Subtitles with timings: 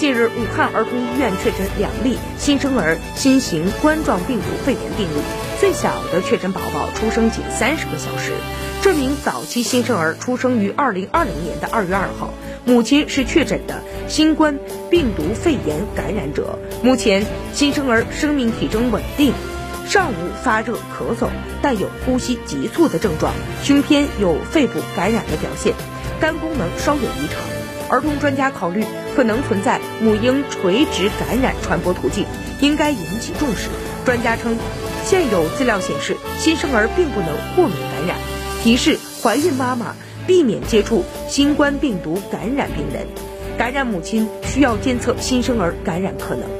[0.00, 5.20] 近日，武汉儿童医院确诊两例新生儿新型冠状病毒肺炎病例，
[5.60, 8.32] 最小的确诊宝宝出生仅三十个小时。
[8.80, 12.32] 这名早期新生儿出生于二零二零年的二月二号，
[12.64, 14.58] 母亲是确诊的新冠
[14.88, 16.58] 病毒肺炎感染者。
[16.82, 19.34] 目前，新生儿生命体征稳定，
[19.86, 21.28] 上无发热、咳嗽，
[21.60, 25.74] 带有呼吸急促的症状，胸片有肺部感染的表现，
[26.18, 27.59] 肝功能稍有异常。
[27.90, 28.84] 儿童专家考虑
[29.16, 32.24] 可能存在母婴垂直感染传播途径，
[32.60, 33.68] 应该引起重视。
[34.04, 34.56] 专家称，
[35.04, 38.16] 现有资料显示，新生儿并不能过敏感染，
[38.62, 43.06] 提示怀孕妈妈避免接触新冠病毒感染病人，
[43.58, 46.59] 感染母亲需要监测新生儿感染可能。